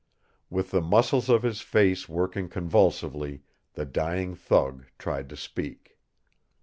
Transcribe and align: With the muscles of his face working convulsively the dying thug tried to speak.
With 0.49 0.71
the 0.71 0.81
muscles 0.81 1.29
of 1.29 1.43
his 1.43 1.61
face 1.61 2.09
working 2.09 2.49
convulsively 2.49 3.43
the 3.75 3.85
dying 3.85 4.33
thug 4.33 4.85
tried 4.97 5.29
to 5.29 5.37
speak. 5.37 5.99